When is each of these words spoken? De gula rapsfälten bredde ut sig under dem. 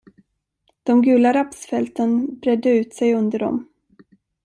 De 0.83 1.01
gula 1.01 1.33
rapsfälten 1.33 2.39
bredde 2.39 2.69
ut 2.69 2.93
sig 2.93 3.13
under 3.15 3.39
dem. 3.39 3.67